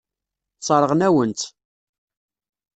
[0.59, 1.41] Sseṛɣen-awen-tt.